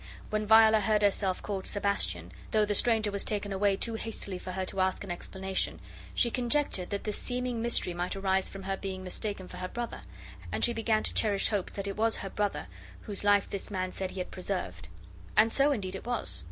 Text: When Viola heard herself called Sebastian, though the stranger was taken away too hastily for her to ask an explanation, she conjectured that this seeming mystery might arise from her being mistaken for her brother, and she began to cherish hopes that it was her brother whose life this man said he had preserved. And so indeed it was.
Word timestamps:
When 0.31 0.47
Viola 0.47 0.79
heard 0.79 1.03
herself 1.03 1.43
called 1.43 1.67
Sebastian, 1.67 2.31
though 2.49 2.65
the 2.65 2.73
stranger 2.73 3.11
was 3.11 3.23
taken 3.23 3.53
away 3.53 3.75
too 3.77 3.93
hastily 3.93 4.39
for 4.39 4.53
her 4.53 4.65
to 4.65 4.79
ask 4.81 5.03
an 5.03 5.11
explanation, 5.11 5.79
she 6.15 6.31
conjectured 6.31 6.89
that 6.89 7.03
this 7.03 7.19
seeming 7.19 7.61
mystery 7.61 7.93
might 7.93 8.15
arise 8.15 8.49
from 8.49 8.63
her 8.63 8.75
being 8.75 9.03
mistaken 9.03 9.47
for 9.47 9.57
her 9.57 9.67
brother, 9.67 10.01
and 10.51 10.65
she 10.65 10.73
began 10.73 11.03
to 11.03 11.13
cherish 11.13 11.49
hopes 11.49 11.73
that 11.73 11.85
it 11.87 11.97
was 11.97 12.15
her 12.15 12.31
brother 12.31 12.65
whose 13.01 13.23
life 13.23 13.47
this 13.47 13.69
man 13.69 13.91
said 13.91 14.09
he 14.09 14.19
had 14.19 14.31
preserved. 14.31 14.89
And 15.37 15.53
so 15.53 15.71
indeed 15.71 15.95
it 15.95 16.07
was. 16.07 16.39